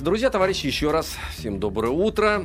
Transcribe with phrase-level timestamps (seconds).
[0.00, 2.42] друзья, товарищи, еще раз всем доброе утро.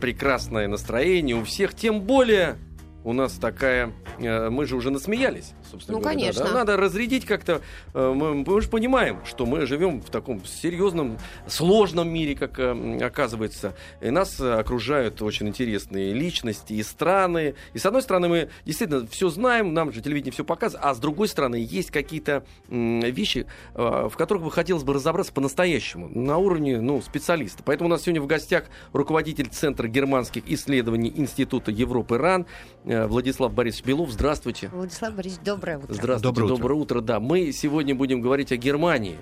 [0.00, 2.56] Прекрасное настроение у всех, тем более
[3.04, 3.92] у нас такая...
[4.18, 6.18] Э, мы же уже насмеялись, собственно ну, говоря.
[6.18, 6.44] конечно.
[6.44, 7.60] Да, надо разрядить как-то.
[7.94, 12.98] Э, мы, мы же понимаем, что мы живем в таком серьезном, сложном мире, как э,
[13.02, 13.74] оказывается.
[14.00, 17.54] И нас окружают очень интересные личности и страны.
[17.72, 20.98] И с одной стороны, мы действительно все знаем, нам же телевидение все показывает, а с
[20.98, 27.00] другой стороны, есть какие-то вещи, в которых бы хотелось бы разобраться по-настоящему, на уровне ну,
[27.00, 27.62] специалиста.
[27.64, 32.46] Поэтому у нас сегодня в гостях руководитель Центра германских исследований Института Европы РАН
[32.84, 34.10] Э, Владислав Борисович Белов.
[34.10, 34.68] Здравствуйте.
[34.68, 35.94] Владислав Борисович, доброе утро.
[35.94, 36.56] Здравствуйте, доброе утро.
[36.56, 37.00] доброе утро.
[37.00, 39.16] Да, мы сегодня будем говорить о Германии,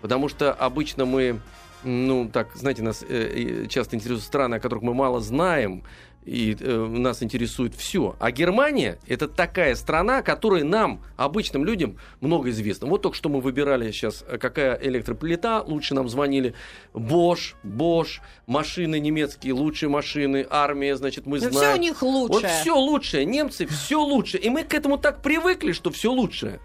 [0.00, 1.40] потому что обычно мы,
[1.84, 5.84] ну, так, знаете, нас э, часто интересуют страны, о которых мы мало знаем,
[6.24, 8.14] и э, нас интересует все.
[8.18, 12.86] А Германия это такая страна, которая нам, обычным людям, много известна.
[12.88, 16.54] Вот только что мы выбирали сейчас, э, какая электроплита, лучше нам звонили
[16.92, 21.72] Bosch, Bosch, машины немецкие, лучшие машины, армия, значит, мы Но знаем.
[21.72, 22.32] все у них лучше.
[22.32, 24.36] Вот все лучшее, немцы все лучше.
[24.36, 26.60] И мы к этому так привыкли, что все лучшее.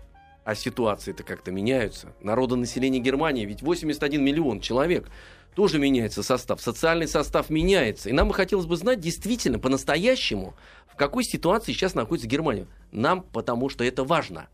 [0.46, 2.14] А ситуации-то как-то меняются.
[2.22, 5.10] Народонаселение Германии ведь 81 миллион человек
[5.56, 8.10] тоже меняется состав, социальный состав меняется.
[8.10, 10.54] И нам бы хотелось бы знать действительно, по-настоящему,
[10.88, 12.68] в какой ситуации сейчас находится Германия.
[12.92, 14.48] Нам потому что это важно.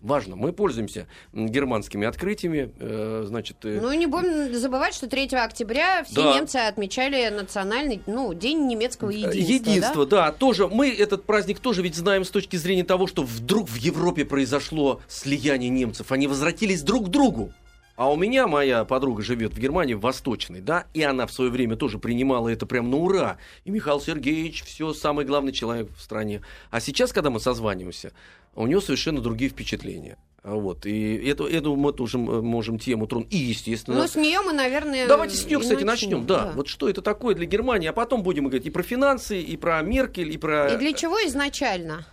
[0.00, 0.36] Важно.
[0.36, 3.56] Мы пользуемся германскими открытиями, э, значит...
[3.64, 3.80] Э...
[3.82, 6.34] Ну и не будем забывать, что 3 октября все Да.
[6.36, 9.38] немцы отмечали национальный, ну, день немецкого единства.
[9.38, 10.26] Единство, да?
[10.26, 10.32] да?
[10.32, 10.68] тоже.
[10.68, 15.00] Мы этот праздник тоже ведь знаем с точки зрения того, что вдруг в Европе произошло
[15.08, 16.12] слияние немцев.
[16.12, 17.52] Они возвратились друг к другу.
[17.98, 21.50] А у меня моя подруга живет в Германии, в Восточной, да, и она в свое
[21.50, 23.38] время тоже принимала это прям на ура.
[23.64, 26.42] И Михаил Сергеевич, все, самый главный человек в стране.
[26.70, 28.12] А сейчас, когда мы созваниваемся,
[28.54, 30.16] у него совершенно другие впечатления.
[30.44, 33.34] Вот, и эту, эту мы тоже можем тему тронуть.
[33.34, 33.98] И, естественно...
[33.98, 35.08] Ну, с нее мы, наверное...
[35.08, 36.24] Давайте с нее, кстати, начнем.
[36.24, 36.52] Да.
[36.54, 39.82] Вот что это такое для Германии, а потом будем говорить и про финансы, и про
[39.82, 40.72] Меркель, и про...
[40.72, 42.06] И для чего изначально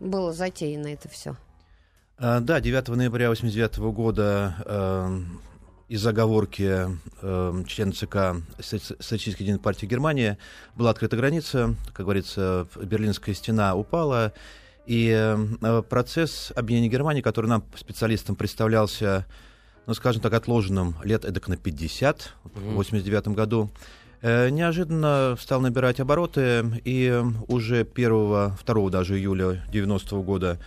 [0.00, 1.36] было затеяно это все?
[2.22, 5.20] А, Да, 9 ноября 1989 года э,
[5.88, 6.86] из оговорки
[7.22, 10.36] э, члена ЦК Статистической единой партии Германии
[10.74, 14.34] была открыта граница, как говорится, Берлинская стена упала,
[14.84, 19.24] и э, процесс объединения Германии, который нам, специалистам, представлялся,
[19.86, 23.70] ну, скажем так, отложенным лет эдак на 50 в 1989 году,
[24.20, 30.58] э, неожиданно стал набирать обороты, и уже 1 2 даже июля 90 года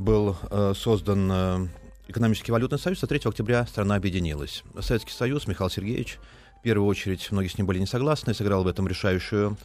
[0.00, 1.66] был э, создан э,
[2.08, 4.64] экономический валютный союз, а 3 октября страна объединилась.
[4.80, 6.18] Советский Союз, Михаил Сергеевич,
[6.58, 9.58] в первую очередь, многие с ним были не согласны, сыграл в этом решающую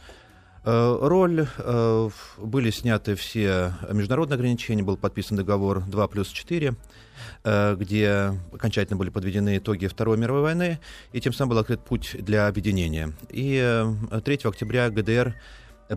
[0.64, 1.48] э, роль.
[2.36, 6.74] Были сняты все международные ограничения, был подписан договор 2 плюс 4,
[7.44, 10.78] э, где окончательно были подведены итоги Второй мировой войны,
[11.12, 13.12] и тем самым был открыт путь для объединения.
[13.30, 15.34] И э, 3 октября ГДР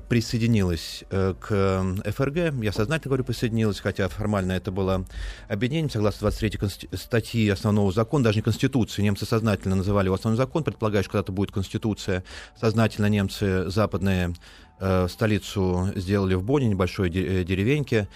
[0.07, 2.61] присоединилась э, к э, ФРГ.
[2.63, 5.05] Я сознательно говорю присоединилась, хотя формально это было
[5.47, 5.89] объединение.
[5.89, 6.85] Согласно 23 конст...
[6.93, 11.31] статьи основного закона, даже не Конституции, немцы сознательно называли его основной закон, предполагая, что когда-то
[11.31, 12.23] будет Конституция.
[12.59, 14.35] Сознательно немцы западные
[14.79, 18.07] э, столицу сделали в Бонне, небольшой де- деревеньке,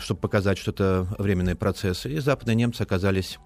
[0.00, 2.10] чтобы показать, что это временные процессы.
[2.12, 3.38] И западные немцы оказались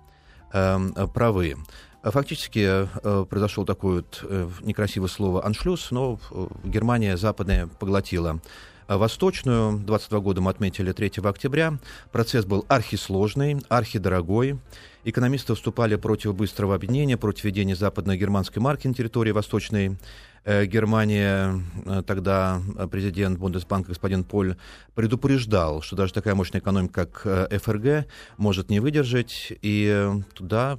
[0.51, 1.57] правы.
[2.03, 8.41] Фактически э, произошел такое вот э, некрасивое слово «аншлюз», но э, Германия западная поглотила
[8.89, 9.79] Восточную.
[9.79, 11.79] 22 года мы отметили 3 октября.
[12.13, 14.59] Процесс был архисложный, архидорогой.
[15.05, 19.99] Экономисты выступали против быстрого объединения, против введения западной германской марки на территории Восточной
[20.47, 21.63] э, Германии.
[21.85, 24.57] Э, Тогда президент Бундесбанка господин Поль
[24.95, 28.07] предупреждал, что даже такая мощная экономика, как э, ФРГ,
[28.39, 29.53] может не выдержать.
[29.63, 30.79] И э, туда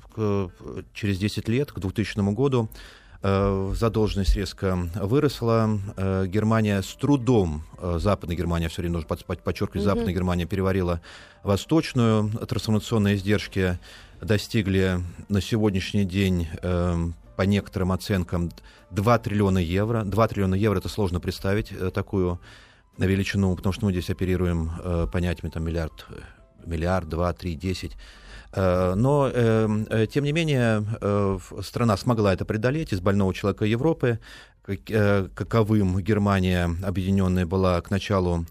[0.93, 2.69] через 10 лет, к 2000 году,
[3.21, 5.79] э, задолженность резко выросла.
[5.97, 9.89] Э, Германия с трудом, э, Западная Германия, все время нужно под- под- подчеркивать, Мгм.
[9.93, 11.01] Западная Германия переварила
[11.43, 12.29] Восточную.
[12.47, 13.77] Трансформационные издержки
[14.21, 14.99] достигли
[15.29, 18.49] на сегодняшний день, э, по некоторым оценкам,
[18.91, 20.03] 2 триллиона евро.
[20.03, 22.39] 2 триллиона евро, это сложно представить, э, такую
[22.97, 26.19] величину, потому что мы здесь оперируем э, понятиями там, миллиард, э,
[26.65, 27.95] миллиард, два, три, десять.
[28.53, 33.65] Э, Но, э, э, тем не менее, э, страна смогла это преодолеть из больного человека
[33.65, 34.19] Европы,
[34.63, 38.45] как- э, каковым Германия объединенная была к началу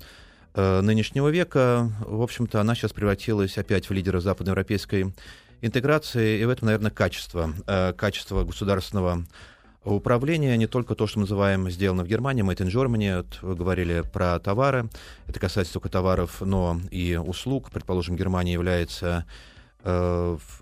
[0.58, 1.92] э, нынешнего века.
[2.00, 5.12] В общем-то, она сейчас превратилась опять в лидера западноевропейской
[5.60, 9.24] интеграции, и в этом, наверное, качество, э, качество государственного
[9.86, 14.02] управления, не только то, что мы называем сделано в Германии, Made in Germany, вот говорили
[14.12, 14.88] про товары,
[15.26, 17.70] это касается только товаров, но и услуг.
[17.70, 19.24] Предположим, Германия является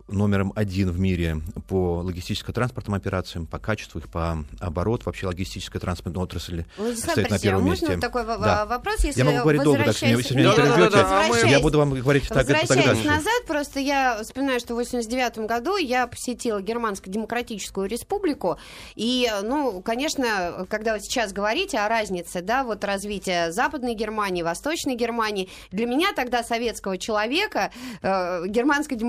[0.08, 1.38] номером один в мире
[1.68, 7.38] по логистическо-транспортным операциям, по качеству их, по оборот, вообще логистическая транспортная отрасль Владислав стоит на
[7.38, 8.00] первом можно месте.
[8.00, 8.66] такой в- Да.
[8.66, 11.38] вопрос, если Я могу говорить долго, так, возвращаясь- если меня Да, да, да, а мы-
[11.48, 13.06] я буду вам говорить так, так дальше.
[13.06, 18.58] назад, просто я вспоминаю, что в 89 году я посетила Германско-Демократическую Республику,
[18.94, 24.96] и, ну, конечно, когда вы сейчас говорите о разнице, да, вот развития Западной Германии, Восточной
[24.96, 27.70] Германии, для меня тогда советского человека
[28.02, 28.44] э,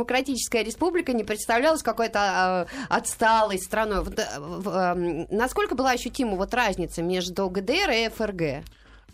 [0.06, 4.04] Германско-Демократическая Республика не представлялась какой-то э, отсталой страной.
[4.06, 8.64] Э, в- э, насколько была ощутима вот разница между ГДР и ФРГ?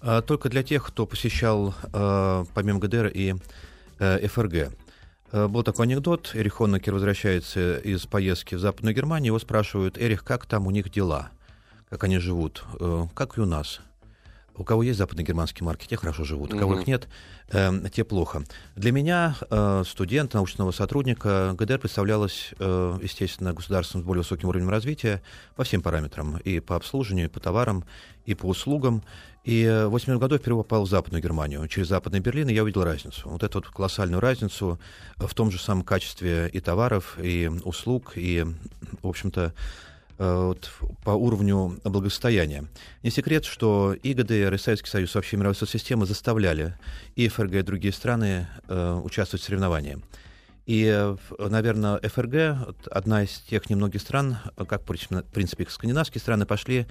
[0.02, 3.36] А, Только для тех, кто посещал э, помимо ГДР и
[4.00, 4.72] э, ФРГ.
[5.32, 6.32] Был такой анекдот.
[6.34, 9.28] Эрих Хонекер возвращается из поездки в Западную Германию.
[9.28, 11.30] Его спрашивают, Эрих, как там у них дела?
[11.90, 12.64] Как они живут?
[12.80, 13.80] «Э, Как и у нас.
[14.62, 16.54] У кого есть западногерманские марки, те хорошо живут.
[16.54, 17.08] У кого их нет,
[17.50, 18.44] э, те плохо.
[18.75, 24.69] Для меня, э, студента, научного сотрудника, ГДР представлялась, э, естественно, государством с более высоким уровнем
[24.69, 25.24] развития
[25.56, 26.38] по всем параметрам.
[26.38, 27.86] И по обслуживанию, и по товарам,
[28.28, 29.04] и по услугам.
[29.46, 31.68] И э, в 80 году я впервые попал в Западную Германию.
[31.68, 33.30] Через Западный Берлин, и я увидел разницу.
[33.30, 34.80] Вот эту вот колоссальную разницу
[35.18, 38.46] в том же самом качестве и товаров, и услуг, и,
[39.02, 39.56] в общем-то,
[40.22, 40.72] вот,
[41.04, 42.66] по уровню благосостояния.
[43.02, 46.76] Не секрет, что и ГДР, и Советский Союз, вообще мировая соцсистема заставляли
[47.16, 49.98] и ФРГ, и другие страны э, участвовать в соревновании.
[50.68, 56.46] И, э, наверное, ФРГ, одна из тех немногих стран, э, как, в принципе, скандинавские страны,
[56.46, 56.86] пошли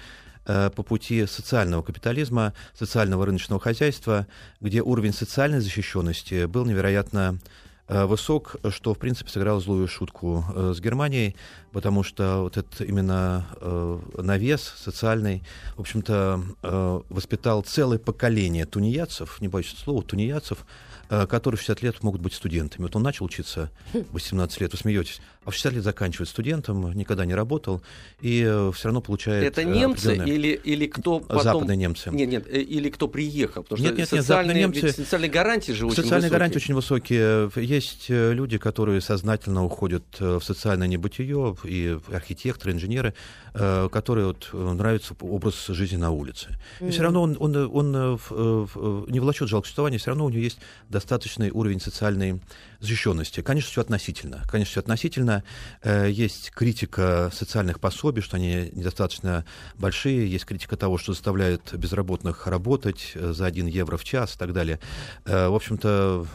[0.47, 4.27] э, по пути социального капитализма, социального рыночного хозяйства,
[4.61, 7.69] где уровень социальной защищенности был невероятно э,
[8.06, 11.34] высок, что, в принципе, сыграло злую шутку э, с Германией,
[11.72, 15.42] потому что вот этот именно э, навес социальный,
[15.76, 20.89] в общем-то, э, воспитал целое поколение тунеядцев, не боюсь этого слова, тунеядцев, э,
[21.28, 22.82] которые в 60 лет могут быть студентами.
[22.82, 26.92] Вот он начал учиться в 18 лет, вы смеетесь, а в 60 лет заканчивает студентом,
[26.92, 27.82] никогда не работал,
[28.20, 28.42] и
[28.74, 29.44] все равно получает...
[29.44, 31.42] Это э, немцы определенное- или, или кто потом...
[31.42, 32.10] Западные немцы.
[32.10, 33.62] Нет, нет, э, или кто приехал.
[33.64, 36.30] Потому Нет, что нет, нет, социальные, западные ведь немцы- социальные гарантии же очень Социальные высокие.
[36.30, 37.50] гарантии очень высокие.
[37.56, 43.14] Есть э, люди, которые сознательно уходят э, в социальное небытие, и архитекторы, инженеры,
[43.54, 46.48] э, которые вот, э, нравится образ жизни на улице.
[46.80, 50.10] И все равно он, он, э, он э, э, э, не влачет жалкое существование, все
[50.10, 50.58] равно у него есть
[51.00, 52.41] достаточный уровень социальной
[52.79, 53.41] защищенности.
[53.41, 54.43] Конечно, все относительно.
[54.50, 55.43] Конечно, все относительно.
[55.82, 59.44] Э, Есть критика социальных пособий, что они недостаточно
[59.76, 60.31] большие.
[60.31, 64.52] Есть критика того, что заставляет безработных работать э, за 1 евро в час и так
[64.52, 64.79] далее.
[65.25, 66.26] Э, В общем-то,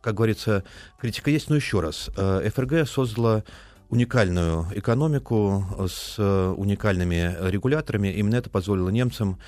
[0.00, 0.62] как говорится,
[1.00, 2.08] критика есть, но еще раз.
[2.14, 3.42] ФРГ создала
[3.90, 8.08] уникальную экономику с уникальными регуляторами.
[8.08, 9.38] Именно это позволило немцам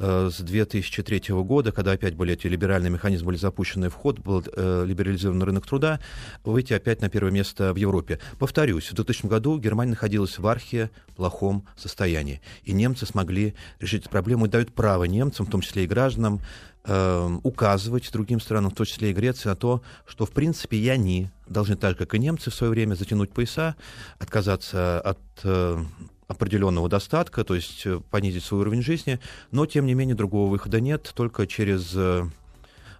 [0.00, 4.84] с 2003 года, когда опять были эти либеральные механизмы были запущены в ход, был э,
[4.86, 6.00] либерализован рынок труда,
[6.42, 8.18] выйти опять на первое место в Европе.
[8.38, 14.10] Повторюсь, в 2000 году Германия находилась в архе плохом состоянии, и немцы смогли решить эту
[14.10, 16.40] проблему и дают право немцам, в том числе и гражданам,
[16.84, 20.88] э, указывать другим странам, в том числе и Греции, на то, что, в принципе, и
[20.88, 23.76] они должны так же, как и немцы в свое время, затянуть пояса,
[24.18, 25.84] отказаться от э,
[26.30, 29.18] определенного достатка, то есть э, понизить свой уровень жизни,
[29.50, 32.22] но, тем не менее, другого выхода нет, только через э,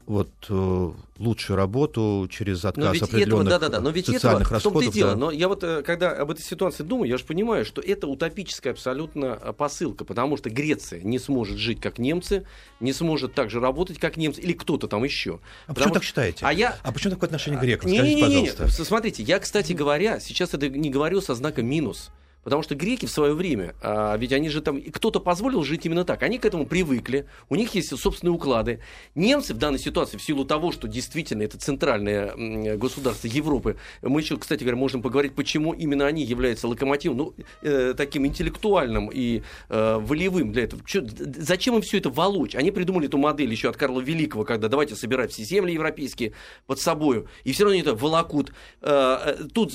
[0.07, 0.91] вот э,
[1.21, 4.59] лучшую работу, через отказ Но ведь этого, определенных да, да, да, но ведь социальных этого,
[4.59, 4.95] в том-то и расходов.
[4.95, 5.11] дело.
[5.13, 5.17] да.
[5.17, 9.37] Но я вот, когда об этой ситуации думаю, я же понимаю, что это утопическая абсолютно
[9.57, 12.45] посылка, потому что Греция не сможет жить как немцы,
[12.81, 15.39] не сможет так же работать, как немцы, или кто-то там еще.
[15.67, 16.45] А Потому почему так что- считаете?
[16.45, 16.77] А я...
[16.83, 17.89] А почему такое отношение к грекам?
[17.89, 18.85] Не, Скажите, не, не, не, пожалуйста.
[18.85, 22.11] Смотрите, я, кстати говоря, сейчас это не говорю со знаком минус.
[22.43, 26.05] Потому что греки в свое время, а, ведь они же там, кто-то позволил жить именно
[26.05, 28.81] так, они к этому привыкли, у них есть собственные уклады.
[29.15, 34.37] Немцы в данной ситуации, в силу того, что действительно это центральное государство Европы, мы еще,
[34.39, 39.99] кстати говоря, можем поговорить, почему именно они являются локомотивом, ну, э, таким интеллектуальным и э,
[40.01, 40.83] волевым для этого.
[40.87, 42.55] Чё- зачем им все это волочь?
[42.55, 46.33] Они придумали эту модель еще от Карла Великого, когда давайте собирать все земли европейские
[46.67, 49.73] под собою, и все равно они это волокут, э, э, тут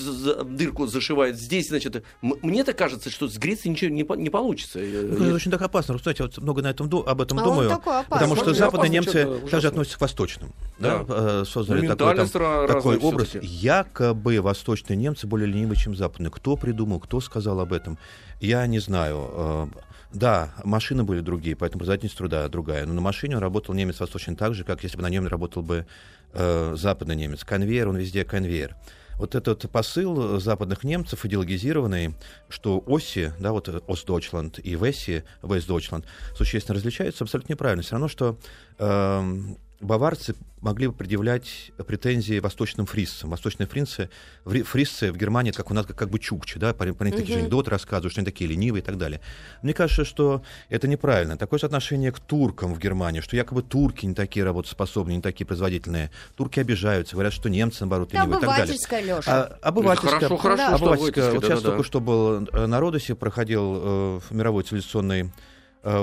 [0.56, 2.04] дырку зашивают, здесь, значит,
[2.56, 4.80] м- мне-то кажется, что с Грецией ничего не, по- не получится.
[4.80, 5.98] Э, Ну, это я- очень так опасно.
[5.98, 7.70] Кстати, вот много на этом, об этом А он думаю.
[7.70, 8.10] такой опасный.
[8.10, 10.54] Потому что Смотри, западные опасно, немцы также относятся к восточным.
[10.80, 11.04] Да?
[11.04, 11.06] Да.
[11.42, 13.28] э, Создали Ну, такой, там, такой образ.
[13.30, 13.48] всё-таки.
[13.54, 16.32] Якобы восточные немцы более ленивы, чем западные.
[16.32, 17.98] Кто придумал, кто сказал об этом,
[18.40, 19.30] я не знаю.
[19.34, 19.68] Э,
[20.14, 22.86] Да, машины были другие, поэтому производительность труда другая.
[22.86, 25.62] Но на машине он работал немец восточный так же, как если бы на нем работал
[25.62, 25.86] бы
[26.32, 27.44] э, западный немец.
[27.44, 28.76] Конвейер, он везде конвейер.
[29.18, 32.16] Вот этот посыл западных немцев идеологизированный,
[32.50, 36.06] что оси, да, вот Остдойчланд и Весси, Вестдойчланд,
[36.36, 37.84] существенно различаются, абсолютно неправильно.
[37.84, 38.38] Все равно, что
[38.78, 43.30] эм, баварцы могли бы предъявлять претензии восточным фрисцам.
[43.30, 44.10] Восточные фрисцы,
[44.44, 47.36] фрисцы в Германии, как у нас, как, как бы чукчи, да, про, про них такие
[47.36, 49.22] же анекдоты рассказывают, что они такие ленивые и так далее.
[49.62, 51.38] Мне кажется, что это неправильно.
[51.38, 55.46] Такое же отношение к туркам в Германии, что якобы турки не такие работоспособные, не такие
[55.46, 56.10] производительные.
[56.36, 59.18] Турки обижаются, говорят, что немцы, наоборот, ленивые и так далее.
[59.18, 59.22] Леша.
[59.28, 60.76] А, обывательская, хорошо, хорошо, да.
[60.76, 61.32] обывательская.
[61.32, 65.32] Вот да, сейчас да, только что был э, на Родосе, проходил э, мировой цивилизационный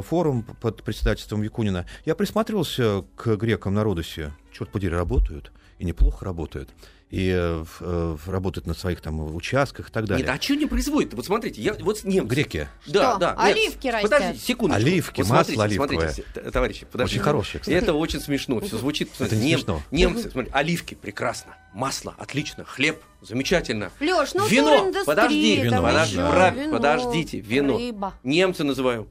[0.03, 4.33] форум под председательством Якунина, я присматривался к грекам на Родосе.
[4.53, 5.53] Черт подери, работают.
[5.79, 6.71] И неплохо работают
[7.11, 10.25] и э, э, работают на своих там участках и так далее.
[10.27, 11.13] Нет, а что не производят?
[11.13, 12.27] Вот смотрите, я вот немцы.
[12.35, 12.69] Греки.
[12.87, 13.19] Да, Что?
[13.19, 13.35] да.
[13.35, 14.11] Оливки растят.
[14.11, 14.75] Подождите, секунду.
[14.77, 16.09] Оливки, вот масло смотрите, оливковое.
[16.11, 17.17] Смотрите, товарищи, подождите.
[17.19, 17.77] Очень хорошее, кстати.
[17.77, 18.61] Это очень смешно.
[18.61, 19.11] Все звучит.
[19.19, 19.83] Это не Нем- смешно.
[19.91, 21.55] Немцы, смотрите, оливки, прекрасно.
[21.75, 22.65] Масло, отлично.
[22.65, 23.91] Хлеб, замечательно.
[24.01, 26.31] Лёш, ну вино, подожди, Вино, подожди, ещё да.
[26.31, 27.77] прав- вино, подождите, вино.
[27.77, 28.15] Рыба.
[28.23, 29.07] Немцы называю.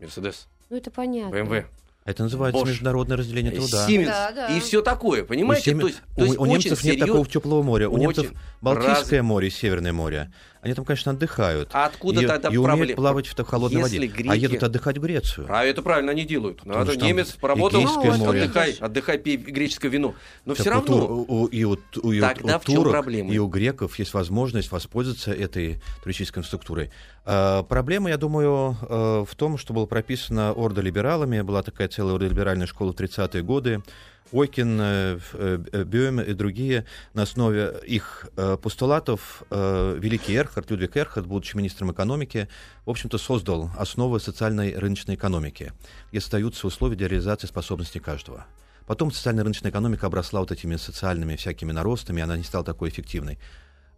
[0.00, 1.30] Мерседес, Ну это понятно.
[1.44, 1.66] БМВ,
[2.08, 2.68] Это называется Bosch.
[2.68, 3.86] международное разделение труда.
[3.86, 4.46] Сименс Да, да.
[4.56, 5.72] и все такое, У, понимаете?
[5.72, 7.88] Симен- То есть, у- то есть у очень немцев нет серьёз- такого теплого моря.
[7.90, 10.32] У очень немцев Балтийское раз- море и Северное море.
[10.60, 11.70] Они там, конечно, отдыхают.
[11.72, 12.96] А откуда и, тогда и умеют проблема?
[12.96, 14.06] плавать в холодной Если воде.
[14.08, 15.46] греки- А едут отдыхать в Грецию.
[15.48, 16.58] А это правильно они делают.
[16.62, 18.42] Потому Надо, немец поработал, море.
[18.42, 20.14] отдыхай, отдыхай, пей греческое вино.
[20.44, 22.64] Но Так все у равно, тур- у- и у, ту- и у- Тогда у в
[22.64, 23.30] чём турок, проблема?
[23.32, 26.90] и у греков есть возможность воспользоваться этой туристической инфраструктурой.
[27.24, 31.40] А, проблема, я думаю, э, в том, что было прописано ордолибералами.
[31.42, 33.82] Была такая целая ордолиберальная школа в 30-е годы.
[34.30, 40.70] Ойкин, э, э, э, Бём и другие на основе их э, постулатов э, великий Эрхард,
[40.70, 42.48] Людвиг Эрхард, будучи министром экономики,
[42.86, 45.72] в общем-то, создал основы социальной рыночной экономики,
[46.10, 48.46] где остаются условия для реализации способностей каждого.
[48.86, 53.38] Потом социальная рыночная экономика обросла вот этими социальными всякими наростами, она не стала такой эффективной.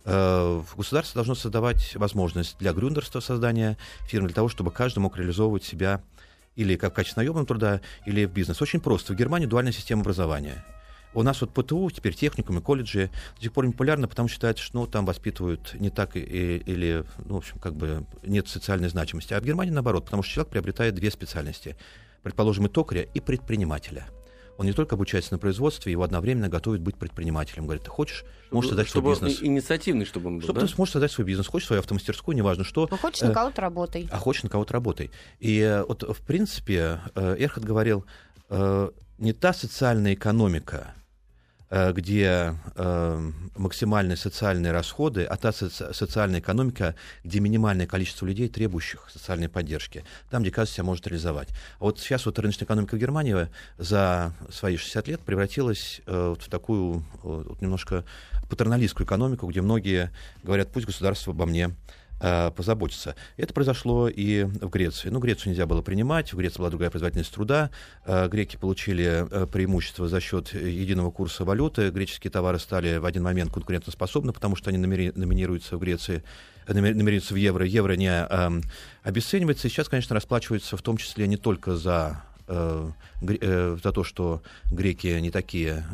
[0.06, 3.76] Э, Государство должно создавать возможность для грюндерства создания
[4.08, 6.00] фирм, для того, чтобы каждый мог реализовывать себя
[6.60, 8.60] или как в качестве наемного труда, или в бизнес.
[8.60, 9.14] Очень просто.
[9.14, 10.62] В Германии дуальная система образования.
[11.14, 14.62] У нас вот ПТУ, теперь техникумы, колледжи до сих пор не популярны, потому что считается,
[14.62, 18.90] что ну, там воспитывают не так и, или, ну, в общем, как бы нет социальной
[18.90, 19.32] значимости.
[19.32, 21.76] А в Германии наоборот, потому что человек приобретает две специальности.
[22.22, 24.06] Предположим, и токаря, и предпринимателя.
[24.60, 27.64] Он не только обучается на производстве, его одновременно готовит быть предпринимателем.
[27.64, 29.42] Говорит, ты хочешь, можешь создать чтобы свой бизнес.
[29.42, 30.66] инициативный, чтобы он был, Чтобы да?
[30.66, 32.86] ты сможешь создать свой бизнес, хочешь свою автомастерскую, неважно что.
[32.90, 34.06] Ну, хочешь Э, на кого-то работай.
[34.12, 35.10] а хочешь на кого-то работай.
[35.38, 38.04] И э, вот, в принципе, э, Эрхард говорил,
[39.18, 40.92] не та социальная экономика,
[41.70, 49.08] где э, максимальные социальные расходы, а та соци- социальная экономика, где минимальное количество людей, требующих
[49.12, 51.48] социальной поддержки, там, где каждый себя может реализовать.
[51.78, 53.48] А вот сейчас вот рыночная экономика в Германии
[53.78, 58.04] за свои 60 лет превратилась э, вот в такую э, вот немножко
[58.48, 60.10] патерналистскую экономику, где многие
[60.42, 61.70] говорят, пусть государство обо мне
[62.20, 63.16] э, позаботиться.
[63.36, 65.08] Это произошло и в Греции.
[65.08, 67.70] Ну, Грецию нельзя было принимать, в Греции была другая производительность труда,
[68.06, 73.22] Э, греки получили э, преимущество за счет единого курса валюты, греческие товары стали в один
[73.22, 76.22] момент конкурентоспособны, потому что они номинируются в Греции,
[76.66, 78.62] номи- номинируются в евро, евро не эм,
[79.02, 85.06] обесценивается, и сейчас, конечно, расплачиваются в том числе не только за за то, что греки
[85.20, 85.84] не такие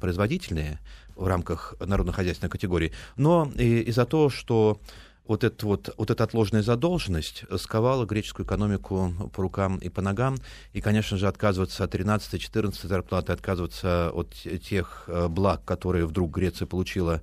[0.00, 0.78] производительные
[1.16, 4.80] в рамках народно-хозяйственной категории, но и, и за то, что
[5.28, 10.36] вот, эта вот, вот эта отложенная задолженность сковала греческую экономику по рукам и по ногам.
[10.72, 16.66] И, конечно же, отказываться от 13-14 зарплаты, отказываться от тех э, благ, которые вдруг Греция
[16.66, 17.22] получила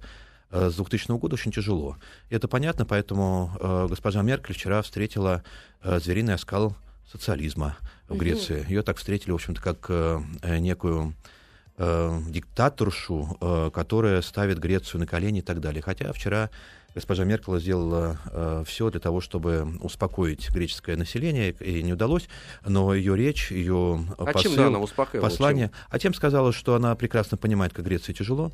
[0.51, 1.98] э, с 2000 года, очень тяжело.
[2.29, 5.43] И это понятно, поэтому э, госпожа Меркель вчера встретила
[5.81, 6.75] э, звериный оскал
[7.12, 8.65] социализма в Греции.
[8.67, 11.13] Ее так встретили, в общем-то, как э, э, некую
[11.77, 15.81] э, диктаторшу, э, которая ставит Грецию на колени и так далее.
[15.81, 16.50] Хотя вчера
[16.96, 22.28] госпожа Меркел сделала э, все для того, чтобы успокоить греческое население, и не удалось,
[22.66, 25.30] но ее речь, ее А посыл, чем да, она успокаивала?
[25.30, 28.52] послание, а тем сказала, что она прекрасно понимает, как Греции тяжело,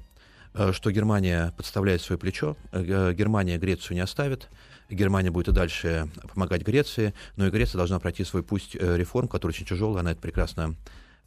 [0.53, 4.49] э, что Германия подставляет свое плечо, э, Германия Грецию не оставит,
[4.89, 9.27] Германия будет и дальше помогать Греции, но и Греция должна пройти свой путь э, реформ,
[9.27, 10.75] который очень тяжелый, она это прекрасно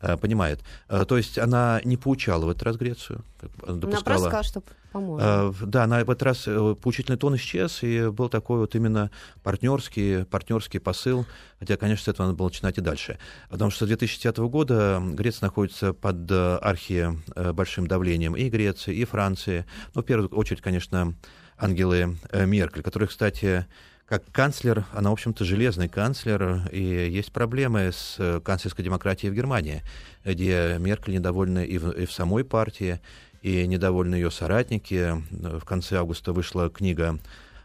[0.01, 0.61] э, понимает.
[0.89, 4.03] Э, То есть она не поучала в этот раз Грецию, как бы она допускала...
[4.05, 5.27] просто сказала, что поможет.
[5.27, 9.11] Э, Да, на этот раз э, поучительный тон исчез, и был такой вот именно
[9.43, 11.27] партнерский, партнерский посыл,
[11.59, 13.19] хотя, конечно, с этого надо было начинать и дальше.
[13.51, 17.09] Потому что с 2010 года Греция находится под э, архи
[17.53, 19.65] большим давлением и Греции, и Франции.
[19.95, 21.15] Ну, в первую очередь, конечно,
[21.59, 23.67] Ангелы Меркель, которая, кстати,
[24.07, 29.83] как канцлер, она, в общем-то, железный канцлер, и есть проблемы с канцлерской демократией в Германии,
[30.25, 33.01] где Меркель недовольна и в, и в самой партии,
[33.43, 35.23] и недовольны ее соратники.
[35.31, 37.19] В конце августа вышла книга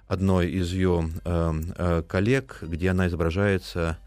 [0.07, 3.97] одной из ее э, э, коллег, где она изображается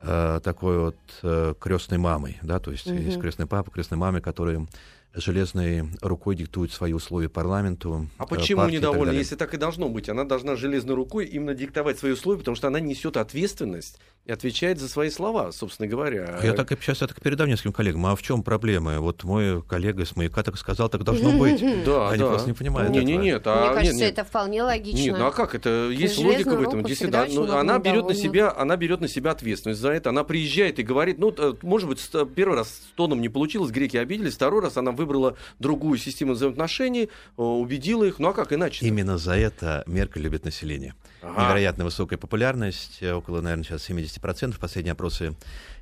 [0.00, 3.02] э, такой вот э, крестной мамой, да, то есть mm-hmm.
[3.02, 4.66] есть крестный папа, крестной мамы, которые
[5.14, 8.08] железной рукой диктует свои условия парламенту.
[8.18, 9.12] А почему недовольна?
[9.12, 12.68] Если так и должно быть, она должна железной рукой именно диктовать свои условия, потому что
[12.68, 16.38] она несет ответственность и отвечает за свои слова, собственно говоря.
[16.42, 18.06] Я так и сейчас я так и передам нескольким коллегам.
[18.06, 19.00] А в чем проблема?
[19.00, 21.60] Вот мой коллега с маяка так сказал, так должно быть.
[21.84, 22.90] Да, Они просто не понимают.
[22.92, 23.42] Не, не, нет.
[23.46, 24.98] А, Мне кажется, это вполне логично.
[24.98, 25.88] Нет, ну а как это?
[25.90, 26.84] Есть логика в этом.
[26.84, 30.10] Действительно, ну, она берет на себя, она берет на себя ответственность за это.
[30.10, 34.34] Она приезжает и говорит, ну, может быть, первый раз с тоном не получилось, греки обиделись,
[34.34, 38.18] второй раз она выбрала другую систему взаимоотношений, убедила их.
[38.18, 38.86] Ну а как иначе?
[38.86, 40.94] Именно за это Меркель любит население.
[41.22, 41.42] Ага.
[41.42, 45.34] Невероятно высокая популярность, э, около, наверное, сейчас 70%, последние опросы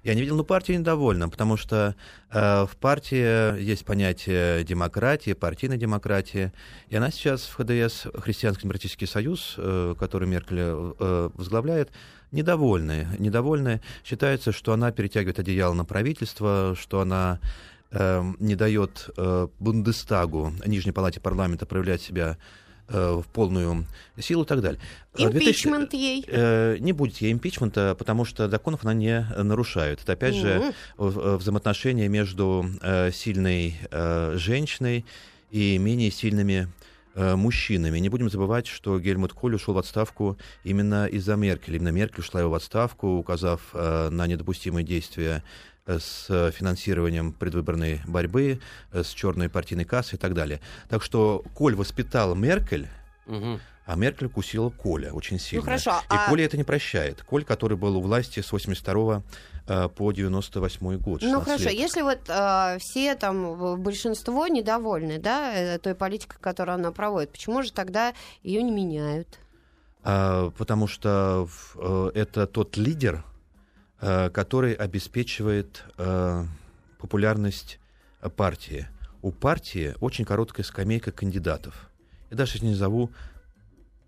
[0.02, 1.94] я не видел, но партия недовольна, потому что
[2.30, 6.52] э, в партии есть понятие демократии, партийной демократии,
[6.88, 11.90] и она сейчас в ХДС, Христианский демократический союз, э, который Меркель э, возглавляет,
[12.30, 13.08] недовольны.
[13.18, 13.80] Недовольны.
[14.04, 20.92] Считается, что она перетягивает одеяло на правительство, что она э, не дает э, Бундестагу, Нижней
[20.92, 22.36] палате парламента, проявлять себя
[22.90, 23.86] Э, в полную
[24.18, 24.80] силу и так далее.
[25.12, 26.24] Э, Импичмент 2000, ей?
[26.26, 30.00] Э, не будет ей импичмента, потому что законов она не нарушает.
[30.02, 30.72] Это, опять mm-hmm.
[30.96, 32.64] же, взаимоотношения между
[33.12, 33.76] сильной
[34.38, 35.04] женщиной
[35.50, 36.68] и менее сильными
[37.14, 37.98] мужчинами.
[37.98, 41.76] Не будем забывать, что Гельмут Коль ушел в отставку именно из-за Меркель.
[41.76, 45.42] Именно Меркель ушла его в отставку, указав на недопустимые действия
[45.88, 48.60] с финансированием предвыборной борьбы,
[48.92, 50.60] э, с черной партийной кассой и так далее.
[50.88, 52.88] Так что Коль воспитал Меркель,
[53.26, 53.58] угу.
[53.86, 55.62] а Меркель кусила Коля очень сильно.
[55.62, 56.28] Ну, хорошо, и а...
[56.28, 57.22] Коля это не прощает.
[57.22, 59.22] Коль, который был у власти с 82
[59.66, 61.22] э, по 98 год.
[61.22, 61.72] Ну хорошо, лет.
[61.72, 67.62] если вот э, все там большинство недовольны, да, э, той политикой, которую она проводит, почему
[67.62, 69.38] же тогда ее не меняют?
[70.04, 73.37] А, потому что э, это тот лидер, Э,
[74.00, 76.44] который обеспечивает э,
[76.98, 77.78] популярность
[78.36, 78.88] партии.
[79.22, 81.90] У партии очень короткая скамейка кандидатов.
[82.30, 83.10] Я даже не назову,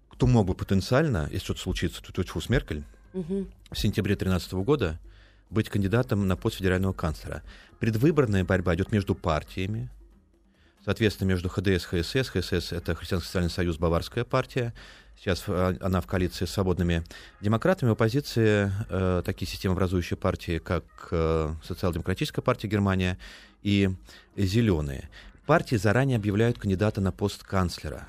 [0.09, 3.47] кто мог бы потенциально, если что-то случится, тут с Меркель, угу.
[3.71, 4.99] в сентябре 2013 года
[5.49, 7.43] быть кандидатом на пост федерального канцлера.
[7.79, 9.91] Предвыборная борьба идет между партиями,
[10.85, 12.29] соответственно, между ХДС и ХСС.
[12.31, 14.75] ХСС— это Христианский социальный союз, Баварская партия.
[15.19, 17.05] Сейчас а, она в коалиции с свободными
[17.41, 17.91] демократами.
[17.91, 23.19] В оппозиции э, такие системообразующие партии, как э, Социал-демократическая партия Германия
[23.63, 23.91] и
[24.37, 25.11] Зеленые.
[25.45, 28.09] Партии заранее объявляют кандидата на пост канцлера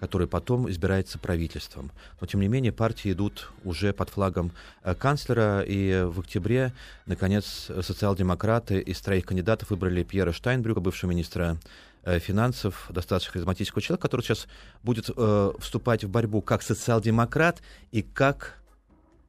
[0.00, 1.90] который потом избирается правительством.
[2.20, 4.52] Но, тем не менее, партии идут уже под флагом
[4.84, 6.72] э, канцлера, и в октябре,
[7.06, 11.58] наконец, социал-демократы из троих кандидатов выбрали Пьера Штайнбрюка, бывшего министра
[11.97, 14.46] Э, финансов, достаточно харизматического человека, который сейчас
[14.82, 18.58] будет э, вступать в борьбу как социал-демократ и как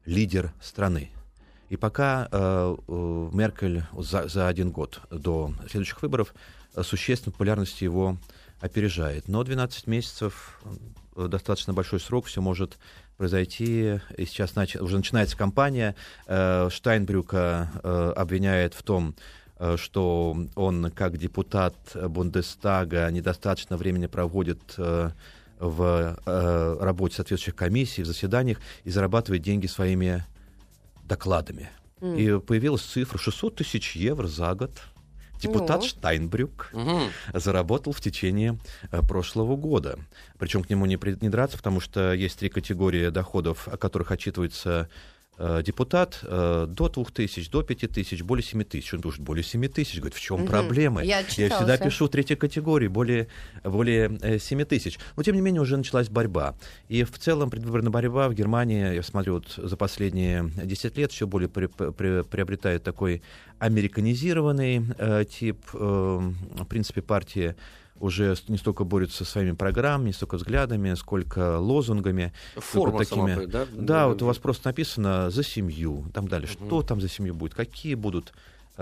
[0.04, 1.10] лидер страны.
[1.68, 6.34] И пока э, э, Меркель за, за один год до следующих выборов
[6.74, 8.18] э, существенно популярность его
[8.60, 9.28] опережает.
[9.28, 10.60] Но 12 месяцев
[11.14, 12.78] э, достаточно большой срок, все может
[13.16, 14.00] произойти.
[14.16, 14.74] И сейчас нач...
[14.76, 15.94] уже начинается кампания.
[16.26, 19.39] Э, Штайнбрюка э, обвиняет в том, Э,
[19.76, 25.10] что он как депутат Бундестага недостаточно времени проводит э,
[25.58, 30.24] в э, работе соответствующих комиссий, в заседаниях и зарабатывает деньги своими
[31.04, 31.68] докладами.
[32.00, 32.18] Mm.
[32.18, 34.70] И появилась цифра 600 тысяч евро за год.
[35.42, 35.86] Депутат ну.
[35.86, 37.00] Штайнбрюк угу.
[37.32, 38.58] заработал в течение
[39.08, 39.98] прошлого года.
[40.38, 44.70] Причем к нему не, не драться, потому что есть три категории доходов, о которых отчитывается
[44.80, 44.86] Э,
[45.64, 48.94] депутат э, до 2000, до 5000, более 7000.
[48.94, 49.98] Он говорит, более 7000.
[49.98, 50.46] Говорит, в чем угу.
[50.46, 51.02] проблема?
[51.02, 53.28] Я, Я всегда пишу третьей категории, более,
[53.64, 54.96] более 7000.
[54.96, 56.56] Э, Но, тем не менее, уже началась борьба.
[56.88, 61.26] И в целом предвыборная борьба в Германии, я смотрю, вот за последние 10 лет все
[61.26, 63.22] более при, при, приобретает такой
[63.58, 67.54] американизированный э, тип, э, в принципе, партии
[68.00, 72.32] уже не столько борются со своими программами, не столько взглядами, сколько лозунгами.
[72.56, 73.34] Форма такими.
[73.34, 73.66] Сама, да?
[73.72, 76.66] Да, вот у вас просто написано «за семью», там далее, угу.
[76.66, 78.32] что там за семью будет, какие будут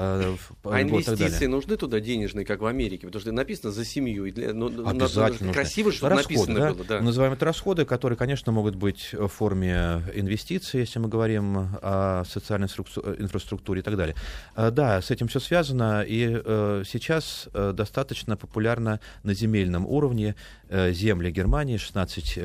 [0.00, 3.06] а, а инвестиции нужны туда денежные, как в Америке?
[3.06, 4.26] Потому что написано за семью.
[4.26, 5.52] И для, ну, Обязательно.
[5.52, 6.72] Красиво, чтобы расходы, написано да?
[6.72, 6.84] было.
[6.84, 6.98] Да.
[6.98, 12.22] Мы называем это расходы, которые, конечно, могут быть в форме инвестиций, если мы говорим о
[12.28, 14.14] социальной инфраструктуре и так далее.
[14.54, 16.02] Да, с этим все связано.
[16.06, 20.36] И э, сейчас э, достаточно популярно на земельном уровне
[20.68, 22.38] э, земли Германии, 16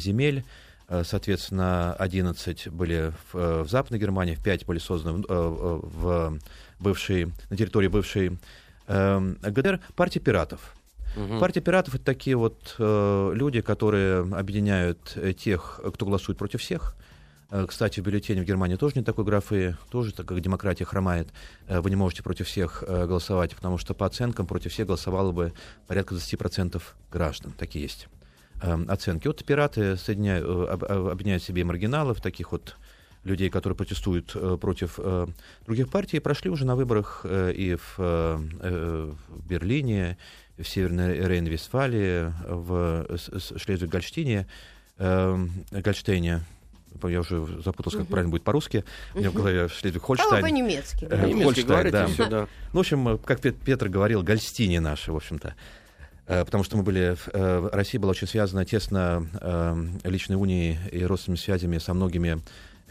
[0.00, 0.44] земель
[1.04, 6.38] соответственно, 11 были в, в Западной Германии, 5 были созданы в, в
[6.82, 8.38] бывшей, на территории бывшей
[8.86, 10.74] э, ГДР, партия пиратов.
[11.16, 11.38] Угу.
[11.38, 16.96] Партия пиратов это такие вот э, люди, которые объединяют тех, кто голосует против всех,
[17.52, 21.28] Э, Кстати, в бюллетене в Германии тоже нет такой графы, тоже так как демократия хромает.
[21.68, 25.32] Э, Вы не можете против всех э, голосовать, потому что по оценкам против всех голосовало
[25.32, 25.52] бы
[25.86, 27.52] порядка 20% граждан.
[27.52, 28.08] Такие есть
[28.62, 29.26] э, оценки.
[29.26, 32.76] Вот пираты соединяют, э, объединяют себе маргиналов, таких вот
[33.24, 35.26] людей, которые протестуют э, против э,
[35.66, 39.16] других партий, прошли уже на выборах э, и в, в
[39.48, 40.16] Берлине,
[40.58, 43.06] в Северной Рейн-Вестфалии, в
[43.56, 44.46] Шлезвиг-Гольштине,
[44.98, 46.40] э, Гольштейне.
[47.04, 48.10] Я уже запутался, как Мгм.
[48.12, 48.84] правильно будет по-русски.
[49.14, 50.40] У меня в голове А вы Шлезвиг-Хольштайн.
[50.42, 51.06] по-немецки.
[51.10, 52.06] Э, Хольштайн, говорите, да.
[52.06, 52.40] все, да.
[52.72, 55.54] Ну, в общем, как Пет- Петр говорил, Гольстини наши, в общем-то.
[56.26, 59.26] Потому что мы были, в- Россия была очень связана тесно
[60.04, 62.40] личной унией и родственными связями со многими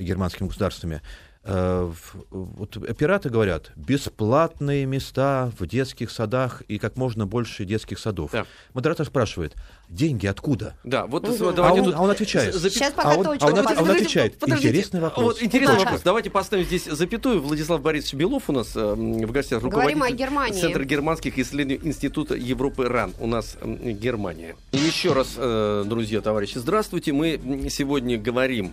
[0.03, 1.01] германскими государствами.
[1.43, 1.91] Э,
[2.29, 8.29] Вот пираты говорят, бесплатные места в детских садах и как можно больше детских садов.
[8.31, 8.45] Да.
[8.75, 9.55] Модератор спрашивает,
[9.89, 10.75] деньги откуда?
[10.83, 12.53] Да, вот с- А он, тут а он отвечает.
[12.53, 14.69] запи- Сейчас пока а он, точку а он- а он отвечает, Подождите.
[14.69, 15.25] интересный вопрос.
[15.25, 15.83] Вот интересный Да.
[15.85, 16.01] вопрос.
[16.03, 17.41] Давайте поставим здесь запятую.
[17.41, 19.63] Владислав Борисович Белов у нас э, в гостях.
[19.63, 20.61] Говорим о руководитель Германии.
[20.61, 23.13] Центра германских исследований Института Европы РАН.
[23.19, 24.55] У нас м, Германия.
[24.73, 27.13] И еще раз, э, друзья, товарищи, здравствуйте.
[27.13, 28.71] Мы сегодня говорим э,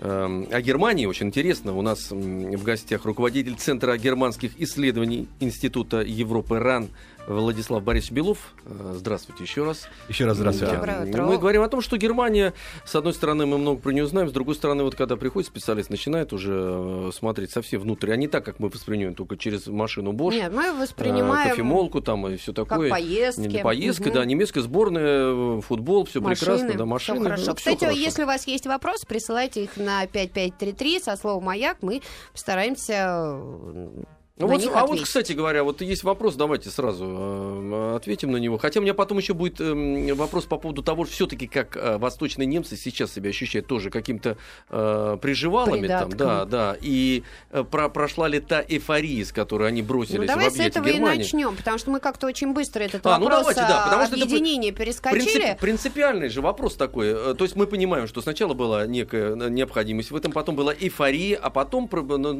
[0.00, 1.06] о Германии.
[1.06, 1.76] Очень интересно.
[1.76, 6.88] У нас в гостях руководитель Центра германских исследований Института Европы РАН
[7.26, 8.38] Владислав Борисович Белов.
[8.66, 9.88] Э, Здравствуйте еще раз.
[10.08, 10.76] Еще раз здравствуйте.
[10.76, 11.02] Да.
[11.04, 11.22] Утро.
[11.24, 12.52] Мы говорим о том, что Германия,
[12.84, 15.88] с одной стороны, мы много про нее знаем, с другой стороны, вот когда приходит специалист,
[15.90, 20.12] начинает уже э, смотреть совсем внутрь, а не так, как мы воспринимаем, только через машину
[20.12, 22.90] Bosch, Нет, мы э, воспринимаем кофемолку там и все как такое.
[22.90, 23.40] поездки.
[23.48, 24.14] Не- Поездка, Мгм.
[24.14, 27.22] да, немецкая сборная, футбол, все Машины, прекрасно, да, машины.
[27.22, 27.44] хорошо.
[27.48, 27.98] ну, Кстати, хорошо.
[27.98, 31.78] если у вас есть вопросы, присылайте их на 5533 со словом «Маяк».
[31.80, 33.38] Мы постараемся
[34.36, 38.58] Ну вот, а вот, кстати говоря, вот есть вопрос, давайте сразу э, ответим на него.
[38.58, 42.46] Хотя у меня потом еще будет э, вопрос по поводу того, все-таки как э, восточные
[42.46, 44.36] немцы сейчас себя ощущают тоже каким-то
[44.70, 46.18] э, приживалами там, Придатком.
[46.18, 46.76] да, да.
[46.80, 50.54] И э, про- прошла ли та эйфория, с которой они бросились Ну, в давай с
[50.54, 51.18] объятия этого и Германии?
[51.22, 54.16] начнем, потому что мы как-то очень быстро этот А, ну вопрос давайте, да, потому что
[54.16, 55.22] это объединения перескочили.
[55.22, 57.06] Принцип- принципиальный же вопрос такой.
[57.30, 60.74] Э, То есть мы понимаем, что сначала была некая э, необходимость в этом, потом была
[60.74, 61.88] эйфория, а потом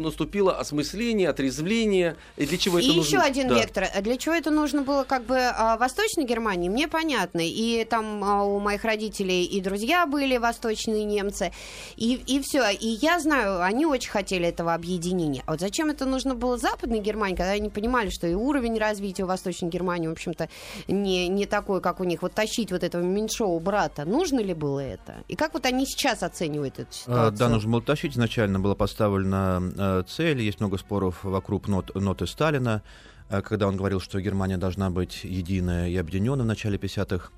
[0.03, 1.84] наступило осмысление, отрезвление.
[1.85, 3.23] И для чего И это еще нужно?
[3.25, 3.55] один Да.
[3.61, 3.87] вектор.
[4.03, 7.41] Для чего это нужно было как бы а, Восточной Германии, мне понятно.
[7.43, 11.53] И там а, у моих родителей и друзья были восточные немцы.
[11.97, 12.69] И, и все.
[12.71, 15.43] И я знаю, они очень хотели этого объединения.
[15.47, 19.25] А вот зачем это нужно было Западной Германии, когда они понимали, что и уровень развития
[19.25, 20.49] у Восточной Германии, в общем-то,
[20.89, 22.23] не, не такой, как у них.
[22.23, 25.17] Вот тащить вот этого меньшого брата, нужно ли было это?
[25.29, 27.39] И как вот они сейчас оценивают эту А, ситуацию?
[27.39, 28.13] Да, нужно было тащить.
[28.15, 30.41] Изначально была поставлена цель.
[30.43, 32.83] Есть много споров вокруг нот, ноты Сталина,
[33.29, 37.31] э, когда он говорил, что Германия должна быть единая и объединенная в начале 50-х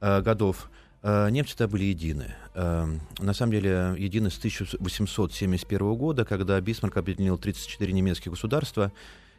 [0.00, 0.70] э, годов.
[1.02, 2.34] Э, Немцы-то были едины.
[2.54, 8.92] На самом деле, едины с 1871 года, когда Бисмарк объединил 34 немецких государства,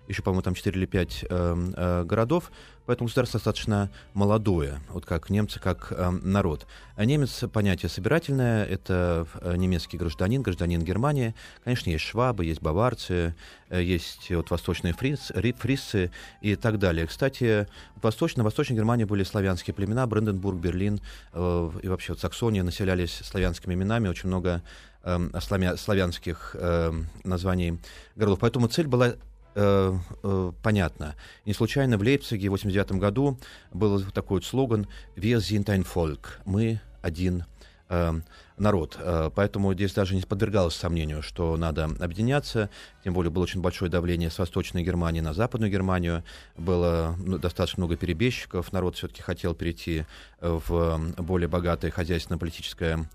[0.10, 2.52] еще, по-моему, там 4 или 5 э, э, городов,
[2.88, 6.66] поэтому государство достаточно молодое, вот как немцы, как э, народ.
[6.96, 11.36] А немец понятие собирательное, это э, немецкий гражданин, гражданин Германии.
[11.64, 13.36] Конечно, есть швабы, есть баварцы,
[13.70, 17.06] э, есть вот восточные фриц, ри- фрисцы и так далее.
[17.06, 21.00] Кстати, в Восточной, Германии были славянские племена, Бранденбург, Берлин
[21.34, 24.64] э, и вообще вот Саксония населялись славянскими именами, очень много
[25.04, 26.92] э, славя- славянских э,
[27.24, 27.80] названий
[28.16, 28.40] городов.
[28.40, 29.14] Поэтому цель была
[29.56, 31.16] э, э, понятно.
[31.46, 33.38] Не случайно в Лейпциге в 89 году
[33.72, 37.46] был такой вот слоган «Wir sind ein Volk»— «Мы один
[37.90, 38.14] э,
[38.58, 38.98] народ».
[39.00, 42.70] Э, поэтому здесь даже не подвергалось сомнению, что надо объединяться.
[43.04, 46.24] Тем более было очень большое давление с Восточной Германии на Западную Германию.
[46.58, 48.72] Было ну, достаточно много перебежчиков.
[48.72, 50.06] Народ все-таки хотел перейти
[50.42, 53.10] э, в более богатое хозяйственно-политическое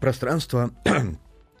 [0.00, 0.70] пространство.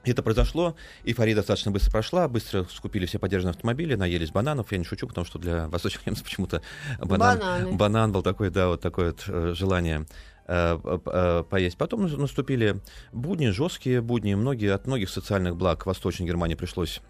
[0.06, 4.84] Это произошло, эйфория достаточно быстро прошла, быстро скупили все подержанные автомобили, наелись бананов, я не
[4.84, 6.62] шучу, потому что для восточных немцев почему-то
[7.00, 7.72] банан, Бананы.
[7.72, 10.06] банан был такой, да, вот такое вот э, желание
[10.46, 11.76] э, э, поесть.
[11.76, 12.80] Потом нас- наступили
[13.12, 17.00] будни, жесткие будни, многие, от многих социальных благ Восточной Германии пришлось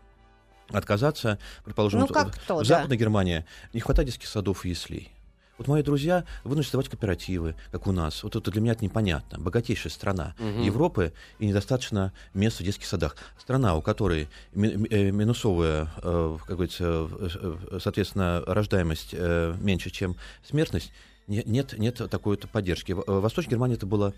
[0.70, 1.38] отказаться.
[1.64, 2.64] Предположим, Ну, как в- кто, в да.
[2.64, 5.12] Западной Германии не хватает детских садов и яслей.
[5.58, 8.22] Вот мои друзья вынуждены создавать кооперативы, как у нас.
[8.22, 9.38] Вот это для меня это непонятно.
[9.38, 10.60] Богатейшая страна Мгм.
[10.62, 13.16] Европы и недостаточно мест в детских садах.
[13.38, 20.16] Страна, у которой э, минусовая, э, как говорится, э, соответственно, рождаемость меньше, чем
[20.46, 20.92] смертность,
[21.26, 22.92] не- нет, нет такой вот поддержки.
[22.92, 24.12] В Восточной Германии это было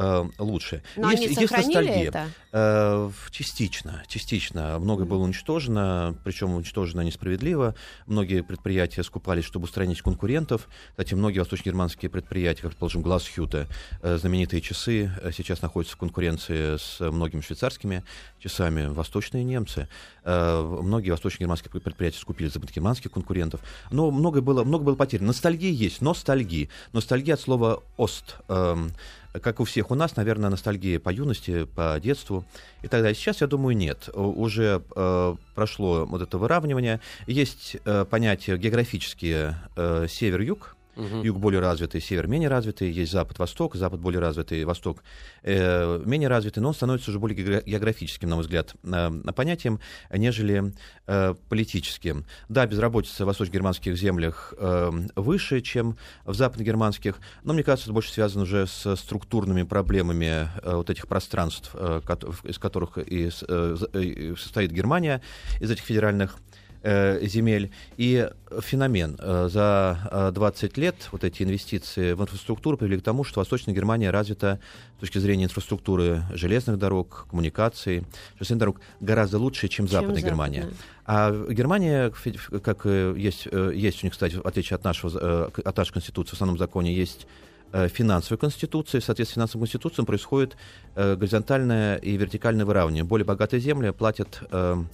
[0.00, 0.82] э, лучше.
[0.96, 2.08] Но есть, они есть ностальгия.
[2.08, 2.28] это?
[2.52, 4.78] Э, частично, частично.
[4.78, 7.74] Многое было уничтожено, причем уничтожено несправедливо.
[8.06, 10.68] Многие предприятия скупались, чтобы устранить конкурентов.
[10.90, 13.66] Кстати, многие восточно-германские предприятия, как, предположим, Глазхюта,
[14.02, 18.02] э, знаменитые часы, э, сейчас находятся в конкуренции с многими швейцарскими
[18.38, 18.86] часами.
[18.86, 19.88] Восточные немцы.
[20.24, 23.60] Э, Многие восточно-германские предприятия скупили западно-германских конкурентов.
[23.90, 25.28] Но много было, много было потеряно.
[25.28, 26.68] Ностальгия есть, ностальгия.
[26.92, 28.36] Ностальгия от слова «ост».
[28.48, 28.92] Эм,
[29.32, 32.44] как у всех у нас, наверное, ностальгия по юности, по детству
[32.82, 33.14] и так далее.
[33.14, 34.08] Сейчас, я думаю, нет.
[34.14, 37.00] Уже э, прошло вот это выравнивание.
[37.26, 41.22] Есть э, понятия географические э, север-юг, Мгм.
[41.22, 45.02] Юг более развитый, север менее развитый, есть запад-восток, запад более развитый, восток
[45.42, 49.80] э, менее развитый, но он становится уже более геогра- географическим, на мой взгляд, э, понятием,
[50.12, 50.72] нежели
[51.06, 52.24] э, политическим.
[52.48, 58.12] Да, безработица в восточно-германских землях э, выше, чем в западно-германских, но мне кажется, это больше
[58.12, 62.00] связано уже с структурными проблемами э, вот этих пространств, э,
[62.44, 65.22] из которых и э, э, состоит Германия,
[65.60, 66.36] из этих федеральных
[66.82, 67.70] э, земель.
[67.96, 68.28] И
[68.62, 69.16] феномен.
[69.18, 73.74] э, За э, 20 лет вот эти инвестиции в инфраструктуру привели к тому, что Восточная
[73.74, 74.58] Германия развита
[74.96, 78.04] с точки зрения инфраструктуры железных дорог, коммуникаций,
[78.38, 80.62] шоссейных дорог гораздо лучше, чем, Чем Западная Германия.
[80.62, 80.84] западная.
[81.06, 82.12] А Германия,
[82.62, 85.92] как э, есть, э, есть у них, кстати, в отличие от, нашего, э, от нашей
[85.92, 87.26] конституции, в основном законе есть
[87.72, 89.00] э, финансовая конституция.
[89.00, 90.56] В соответствии с финансовой конституцией происходит
[90.94, 93.04] э, горизонтальное и вертикальное выравнивание.
[93.04, 94.84] Более богатые земли платят э, э,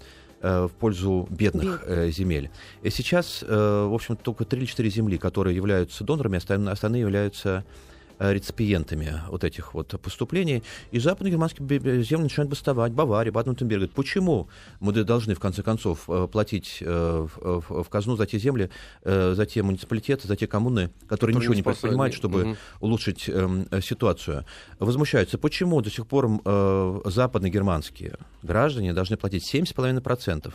[0.43, 2.51] в пользу бедных э, земель.
[2.83, 7.65] И сейчас, э, в общем, только 3 или 4 земли, которые являются донорами, остальные, являются
[7.65, 7.87] э,
[8.19, 10.63] реципиентами вот этих вот поступлений.
[10.91, 12.93] И западно-германские бе- бе- земли начинают бастовать.
[12.93, 14.49] Бавария, говорит, почему
[14.81, 18.71] мы должны, в конце концов, э, платить э, в, казну за те земли,
[19.05, 21.97] э, за те муниципалитеты, за те коммуны, которые, Которые ничего не способны.
[22.13, 22.57] чтобы Мгм.
[22.81, 24.45] улучшить эм, э, ситуацию.
[24.79, 30.53] Возмущаются, почему до сих пор э, западно-германские граждане должны платить 7,5%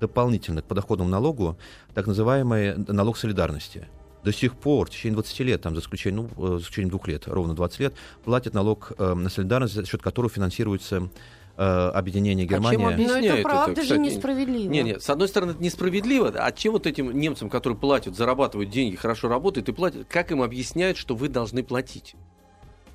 [0.00, 1.58] дополнительно к подоходному налогу,
[1.94, 3.88] так называемый налог солидарности.
[4.28, 7.08] До сих пор, в течение 20 лет, там, за исключением, ну, э, за исключением двух
[7.08, 11.08] лет, ровно 20 лет, платят налог э, на солидарность, за счет которого финансируется
[11.56, 12.76] э, объединение чем Германии.
[12.76, 14.00] Но объясняет это это, правда же кстати?
[14.00, 14.70] несправедливо.
[14.70, 18.68] Не, не, с одной стороны, это несправедливо, а чем вот этим немцам, которые платят, зарабатывают
[18.68, 22.14] деньги, хорошо работают и платят, как им объясняют, что вы должны платить?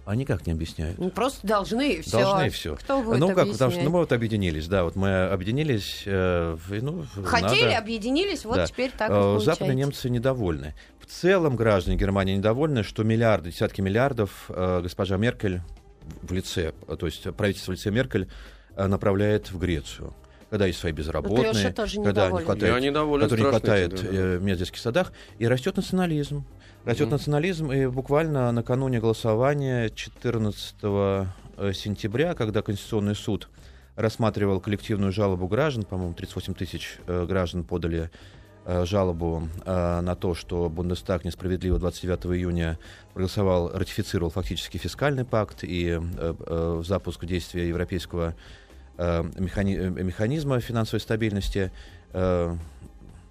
[0.05, 0.97] Они как не объясняют.
[0.99, 2.19] Ну, Просто должны и все.
[2.19, 2.75] Должны и все.
[2.75, 6.03] Кто будет ну как, потому что ну, мы вот объединились, да, вот мы объединились.
[6.05, 8.65] э, ну, Хотели, надо- объединились, вот Да.
[8.67, 9.45] теперь так и Э, получается.
[9.45, 10.73] Западные немцы недовольны.
[10.99, 15.61] В целом граждане Германии недовольны, что миллиарды, десятки миллиардов э, госпожа Меркель
[16.21, 18.27] в лице, э, то есть правительство в лице Меркель
[18.75, 20.13] э, направляет в Грецию.
[20.49, 24.07] Когда есть свои безработные, Лёша тоже когда не хватает, Я недоволен не хватает да.
[24.11, 26.45] э, в детских садах, и растет национализм.
[26.85, 27.11] Растет Мгм.
[27.13, 30.75] национализм, и буквально накануне голосования 14
[31.57, 33.47] э, сентября, когда Конституционный суд
[33.95, 38.09] рассматривал коллективную жалобу граждан, по-моему, 38 тысяч э, граждан подали
[38.65, 42.77] э, жалобу э, на то, что Бундестаг несправедливо 29 июня
[43.13, 46.01] проголосовал, ратифицировал фактически фискальный пакт и э,
[46.37, 48.35] э, запуск действия европейского
[48.95, 51.71] механи- механизма финансовой стабильности.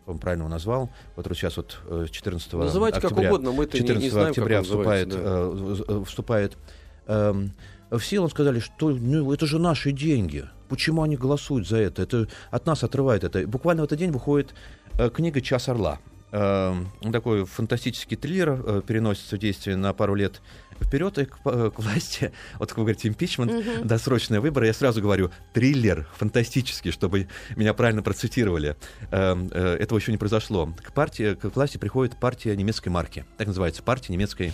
[0.02, 3.78] Э, по-моему, правильно его назвал, который сейчас вот э, 14 Называйте как угодно, мы это
[3.78, 5.16] не, 14 не знаем, октября он вступает, да.
[5.18, 6.58] э, в- вступает
[7.06, 7.52] эм,
[7.90, 10.44] в силу, сказали, что ну, это же наши деньги.
[10.68, 12.02] Почему они голосуют за это?
[12.02, 13.46] Это от нас отрывает это.
[13.46, 14.54] Буквально в этот день выходит
[14.98, 15.98] э, книга «Час орла».
[16.32, 20.40] Эм, такой фантастический триллер э, переносится действие на пару лет
[20.80, 22.32] вперед и к, э, к власти.
[22.58, 23.86] Вот как вы говорите, импичмент, Мгм.
[23.86, 24.66] досрочные выборы.
[24.66, 28.76] Я сразу говорю, триллер фантастический, чтобы меня правильно процитировали.
[29.10, 30.72] Эм, э, этого еще не произошло.
[30.82, 33.26] К партии, к власти приходит партия немецкой марки.
[33.36, 34.52] Так называется, партия немецкой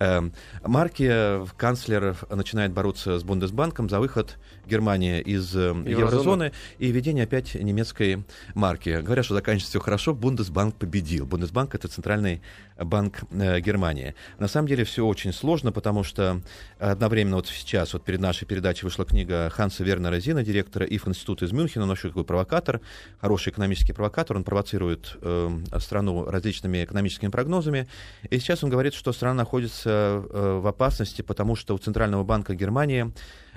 [0.00, 0.32] эм,
[0.64, 1.08] марки.
[1.08, 4.36] Э, Канцлер начинает бороться с Бундесбанком за выход
[4.70, 5.90] Германии из э, Еврозоны.
[5.90, 9.00] еврозоны и введение опять немецкой марки.
[9.02, 11.26] Говорят, что заканчивается все хорошо, Бундесбанк победил.
[11.26, 12.40] Бундесбанк— это центральный
[12.78, 14.14] банк э, Германии.
[14.38, 16.40] На самом деле все очень сложно, потому что
[16.78, 21.44] одновременно вот сейчас, вот перед нашей передачей вышла книга Ханса Вернера Зина, директора ИФ института
[21.44, 22.80] из Мюнхена, он вообще такой провокатор,
[23.20, 27.88] хороший экономический провокатор, он провоцирует э, страну различными экономическими прогнозами.
[28.30, 32.54] И сейчас он говорит, что страна находится э, в опасности, потому что у Центрального банка
[32.54, 33.12] Германии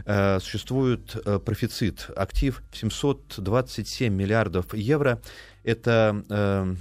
[0.05, 5.21] э, существует э, профицит, актив в 727 миллиардов евро.
[5.63, 6.75] Это э,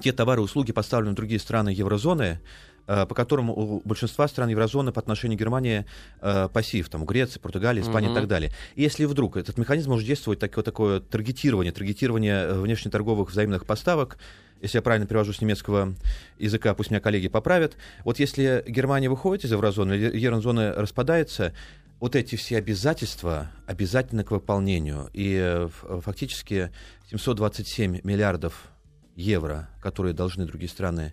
[0.00, 2.40] те товары и услуги, поставленные в другие страны еврозоны,
[2.86, 5.84] по которым у большинства стран еврозоны по отношению к Германии
[6.22, 8.16] э, пассив, там, у Греции, Португалии, Испании Мгм.
[8.16, 8.50] и так далее.
[8.76, 14.16] И если вдруг этот механизм может действовать такое, такое таргетирование, таргетирование внешнеторговых взаимных поставок,
[14.62, 15.94] если я правильно перевожу с немецкого
[16.38, 17.76] языка, пусть меня коллеги поправят.
[18.04, 21.52] Вот если Германия выходит из еврозоны, еврозона распадается,
[22.00, 25.10] вот эти все обязательства обязательно к выполнению.
[25.12, 25.68] И э,
[26.00, 26.70] фактически
[27.10, 28.68] 727 миллиардов
[29.16, 31.12] евро, которые должны другие страны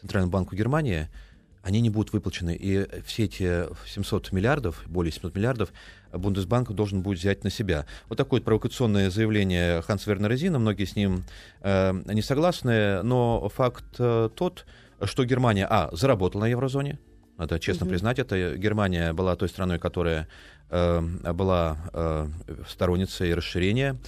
[0.00, 1.08] Центральному банку Германии,
[1.62, 2.56] они не будут выплачены.
[2.58, 5.72] И все эти 700 миллиардов, более 700 миллиардов,
[6.12, 7.86] Бундесбанк должен будет взять на себя.
[8.08, 11.24] Вот такое провокационное заявление Ханс Вернера Зина, многие с ним
[11.62, 14.64] э, не согласны, но факт э, тот,
[15.02, 16.98] что Германия, а, заработала на еврозоне,
[17.38, 17.88] надо честно mm-hmm.
[17.88, 20.28] признать, это Германия была той страной, которая
[20.70, 21.00] э,
[21.32, 22.28] была э,
[22.68, 23.98] сторонницей расширения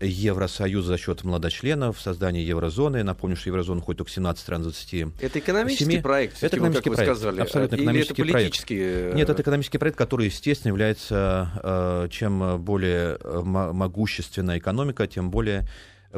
[0.00, 3.02] Евросоюза за счет младочленов, создания еврозоны.
[3.02, 5.06] Напомню, что еврозона входит только 17 стран 20.
[5.22, 6.02] Это экономический 7.
[6.02, 7.40] проект, это экономический как проект, вы сказали.
[7.40, 8.78] абсолютно экономический Или это политический...
[8.78, 9.14] проект.
[9.14, 15.66] Нет, это экономический проект, который, естественно, является, э, чем более э, могущественная экономика, тем более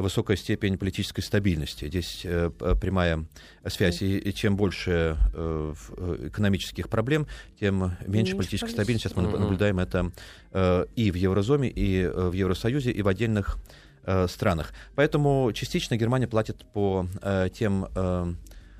[0.01, 1.85] высокая степень политической стабильности.
[1.85, 2.49] Здесь э,
[2.81, 3.25] прямая
[3.67, 4.01] связь.
[4.01, 5.73] И, и чем больше э,
[6.27, 7.27] экономических проблем,
[7.59, 9.07] тем меньше, меньше политической стабильности.
[9.07, 9.39] Сейчас мы mm-hmm.
[9.39, 10.11] наблюдаем это
[10.51, 13.57] э, и в Еврозоне, и в Евросоюзе, и в отдельных
[14.03, 14.73] э, странах.
[14.95, 18.33] Поэтому частично Германия платит по э, тем э,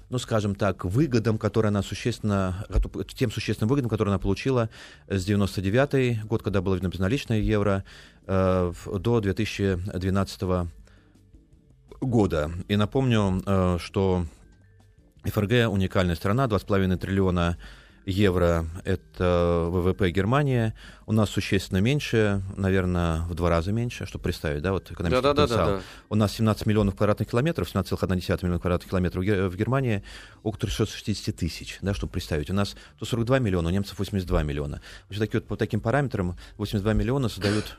[0.10, 2.65] ну, скажем так, выгодам, которые она существенно,
[3.15, 4.69] тем существенным выгодам, которые она получила
[5.08, 7.84] с 99 год, когда было безналичное евро,
[8.25, 10.67] э, до 2012 года.
[12.68, 14.26] И напомню, э, что
[15.24, 17.58] ФРГ уникальная страна, 2,5 триллиона
[18.06, 20.74] евро— это ВВП Германии.
[21.06, 25.34] У нас существенно меньше, наверное, в два раза меньше, чтобы представить, да, вот экономический да,
[25.34, 25.66] потенциал.
[25.66, 25.84] Да, да, да.
[26.10, 30.04] У нас 17 миллионов квадратных километров, 17,1 миллиона квадратных километров в Германии,
[30.44, 32.50] около 360 тысяч, да, чтобы представить.
[32.50, 34.82] У нас 142 миллиона, у немцев 82 миллиона.
[35.10, 37.78] Вот такие вот, по таким параметрам 82 миллиона создают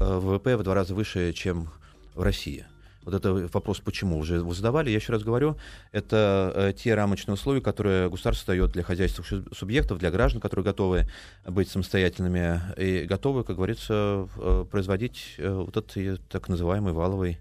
[0.00, 1.70] э, ВВП в два раза выше, чем
[2.14, 2.66] в России.
[3.04, 4.90] Вот это вопрос, почему уже вы задавали.
[4.90, 5.56] Я еще раз говорю,
[5.90, 11.08] это э, те рамочные условия, которые государство дает для хозяйственных субъектов, для граждан, которые готовы
[11.46, 17.38] быть самостоятельными и готовы, как говорится, э, производить э, вот этот так называемый валовый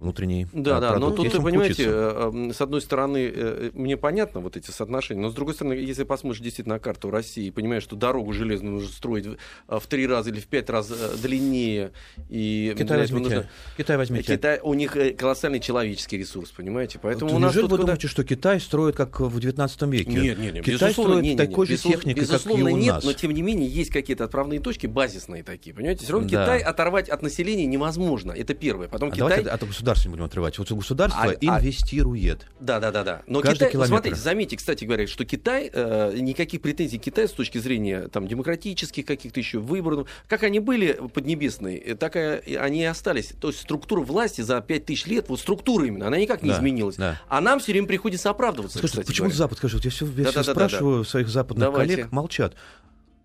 [0.00, 4.40] внутренний Да, а, да, но тут, вы понимаете, э, с одной стороны, э, мне понятно
[4.40, 7.82] вот эти соотношения, но с другой стороны, если посмотришь действительно на карту России и понимаешь,
[7.82, 10.90] что дорогу железную нужно строить э, в три раза или в пять раз
[11.22, 11.92] длиннее,
[12.30, 13.34] и Китай возьмите.
[13.34, 13.50] Нужно...
[13.76, 14.34] Китай возьмите.
[14.34, 16.98] Китай, у них колоссальный человеческий ресурс, понимаете?
[17.00, 17.82] Поэтому Ты у нас неужели вы куда...
[17.82, 20.10] думаете, что Китай строит как в 19 веке?
[20.10, 20.64] Нет, нет, нет.
[20.64, 23.04] Китай строит не, не, такой не, же техникой, как и у нет, нас.
[23.04, 26.04] но тем не менее есть какие-то отправные точки базисные такие, понимаете?
[26.04, 26.44] Все равно да.
[26.44, 28.32] Китай оторвать от населения невозможно.
[28.32, 28.88] Это первое.
[28.88, 29.28] Потом а Китай...
[29.28, 30.58] Давайте от государства не будем отрывать.
[30.58, 32.46] Вот государство а, инвестирует.
[32.60, 33.22] Да, да, да, да.
[33.26, 33.92] Но Каждый Китай, километр.
[33.92, 38.26] смотрите, заметьте, кстати говоря, что Китай, э, никаких претензий к Китаю с точки зрения там,
[38.26, 43.32] демократических каких-то еще выборов, как они были поднебесные, э, так и они и остались.
[43.40, 46.96] То есть структура власти за 5000 лет, вот структура именно, она никак не да, изменилась.
[46.96, 47.20] Да.
[47.28, 48.78] А нам все время приходится оправдываться.
[48.78, 49.38] Скажите, почему говоря.
[49.38, 51.10] Запад, скажите, я все, я да, все да, спрашиваю да, да.
[51.10, 51.96] своих западных Давайте.
[51.96, 52.54] коллег, молчат.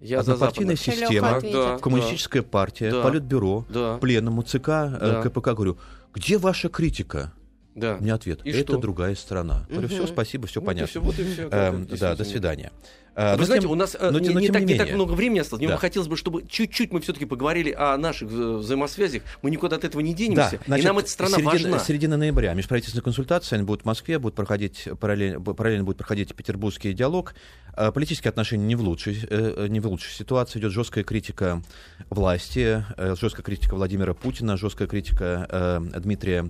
[0.01, 5.21] Я Однопартийная система, да, коммунистическая да, партия, да, политбюро, да, пленному ЦК, э, да.
[5.23, 5.54] КПК.
[5.54, 5.78] Говорю,
[6.15, 7.34] где ваша критика?
[7.75, 7.97] Да.
[7.99, 8.39] У меня ответ.
[8.45, 8.78] И это что?
[8.78, 9.65] другая страна.
[9.67, 9.73] Угу.
[9.73, 10.88] Говорю, все, спасибо, все вот понятно.
[10.88, 12.71] все, вот и все, эм, да, до свидания.
[13.17, 14.91] А, Вы знаете, тем, у нас э, но, не, но, не, так, не, не так
[14.91, 15.62] много времени осталось.
[15.62, 15.78] Мне да.
[15.78, 19.23] хотелось бы, чтобы чуть-чуть мы все-таки поговорили о наших взаимосвязях.
[19.41, 20.51] Мы никуда от этого не денемся.
[20.51, 21.80] Да, значит, и нам эта страна середина, важна.
[21.80, 22.54] Середина ноября.
[22.54, 27.36] Межправительственная консультация они будут в Москве, будут проходить параллельно, параллельно будет проходить петербургский диалог.
[27.75, 30.59] А, политические отношения не в лучшей, э, не в лучшей ситуации.
[30.59, 31.61] Идет жесткая критика
[32.09, 36.49] власти, э, жесткая критика Владимира Путина, жесткая критика Дмитрия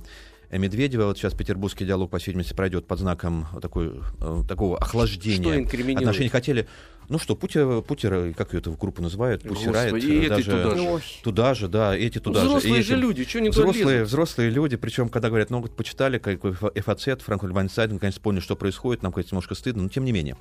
[0.51, 1.05] Медведева.
[1.05, 5.65] Вот сейчас петербургский диалог, по всей видимости, пройдет под знаком такой, э, такого охлаждения
[5.97, 6.29] отношений.
[6.29, 6.67] Хотели
[7.09, 11.01] ну что, Путер, Путер как ее эту группу называют, Пусирает, и даже туда же.
[11.23, 12.67] туда же, да, эти туда взрослые же.
[12.67, 16.53] Взрослые же люди, что не взрослые, взрослые люди, причем, когда говорят, ну, вот, почитали какой
[16.53, 20.37] ФАЦ, Франклин Вайнстайн, наконец поняли, что происходит, нам, кажется, немножко стыдно, но тем не менее.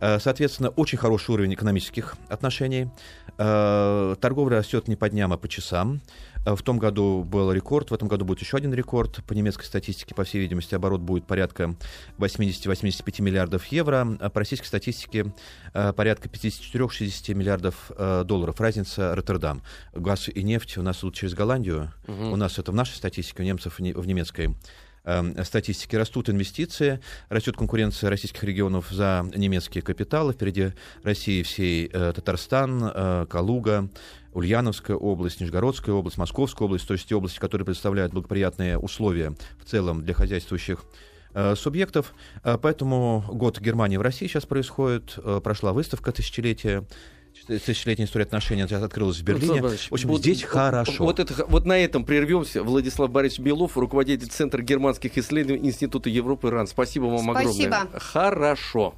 [0.00, 2.88] Э, соответственно, очень хороший уровень экономических отношений.
[3.38, 6.00] Э, торговля растет не по дням, а по часам.
[6.46, 9.22] Э, в том году был рекорд, в этом году будет еще один рекорд.
[9.26, 11.74] По немецкой статистике, по всей видимости, оборот будет порядка
[12.18, 14.16] 80-85 миллиардов евро.
[14.20, 15.34] А по российской статистике
[15.72, 17.90] порядка 54-60 миллиардов
[18.24, 18.60] долларов.
[18.60, 19.62] Разница Роттердам.
[19.92, 21.92] Газ и нефть у нас идут через Голландию.
[22.06, 22.30] Угу.
[22.30, 24.54] У нас это в нашей статистике, у немцев в немецкой
[25.06, 25.94] Эм, статистики.
[25.94, 30.32] Растут инвестиции, растет конкуренция российских регионов за немецкие капиталы.
[30.32, 30.72] Впереди
[31.04, 33.88] России всей э, Татарстан, э, Калуга,
[34.36, 39.64] Ульяновская область, Нижегородская область, Московская область, то есть те области, которые представляют благоприятные условия в
[39.64, 40.84] целом для хозяйствующих
[41.34, 42.14] э, субъектов.
[42.42, 45.18] Поэтому год Германии в России сейчас происходит.
[45.42, 46.84] Прошла выставка тысячелетия
[47.46, 49.60] тысячелетняя история отношений открылась в Берлине.
[49.60, 51.04] Борисович, В общем, вот- здесь хорошо.
[51.04, 52.62] Вот, это, вот на этом прервемся.
[52.62, 56.66] Владислав Борисович Белов, руководитель Центра германских исследований Института Европы РАН.
[56.66, 57.76] Спасибо вам Спасибо.
[57.76, 58.00] огромное.
[58.00, 58.94] Хорошо.